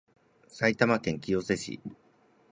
[0.47, 1.79] 埼玉県清瀬市